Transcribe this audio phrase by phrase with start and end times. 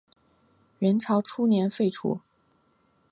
[0.79, 2.21] 元朝初年废除。